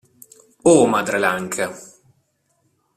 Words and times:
O 0.71 0.75
Madre 0.93 1.17
Lanka! 1.25 1.65